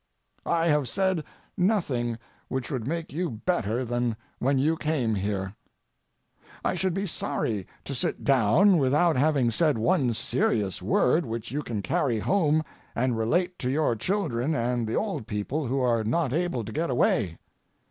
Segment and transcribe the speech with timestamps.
[0.47, 1.23] I have said
[1.55, 2.17] nothing
[2.47, 5.53] which would make you better than when you came here.
[6.65, 11.61] I should be sorry to sit down without having said one serious word which you
[11.61, 12.63] can carry home
[12.95, 16.89] and relate to your children and the old people who are not able to get
[16.89, 17.37] away.